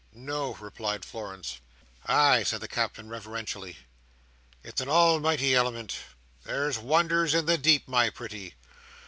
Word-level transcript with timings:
"No," 0.15 0.55
replied 0.55 1.05
Florence. 1.05 1.59
"Ay," 2.07 2.41
said 2.41 2.59
the 2.59 2.67
Captain, 2.67 3.07
reverentially; 3.07 3.77
"it's 4.63 4.81
a 4.81 4.87
almighty 4.89 5.53
element. 5.53 5.97
There's 6.43 6.79
wonders 6.79 7.35
in 7.35 7.45
the 7.45 7.59
deep, 7.59 7.87
my 7.87 8.09
pretty. 8.09 8.55